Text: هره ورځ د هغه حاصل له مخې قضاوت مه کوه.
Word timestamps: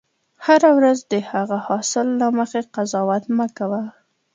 هره 0.45 0.69
ورځ 0.77 0.99
د 1.11 1.13
هغه 1.31 1.57
حاصل 1.67 2.07
له 2.21 2.27
مخې 2.37 2.61
قضاوت 2.75 3.23
مه 3.37 3.47
کوه. 3.57 3.83